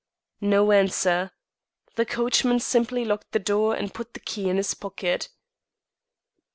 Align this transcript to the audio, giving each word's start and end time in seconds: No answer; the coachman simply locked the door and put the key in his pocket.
No 0.41 0.71
answer; 0.71 1.29
the 1.93 2.07
coachman 2.07 2.59
simply 2.59 3.05
locked 3.05 3.33
the 3.33 3.37
door 3.39 3.75
and 3.75 3.93
put 3.93 4.15
the 4.15 4.19
key 4.19 4.49
in 4.49 4.57
his 4.57 4.73
pocket. 4.73 5.29